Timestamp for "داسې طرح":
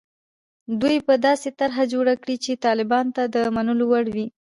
1.27-1.77